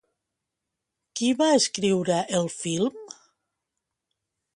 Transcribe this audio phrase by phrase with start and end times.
[1.19, 3.05] Qui va escriure el film?